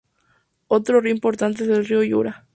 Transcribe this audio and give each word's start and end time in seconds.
Otro 0.67 0.99
río 0.99 1.11
importante 1.13 1.61
es 1.61 1.69
el 1.69 1.85
río 1.85 2.01
Yura. 2.01 2.47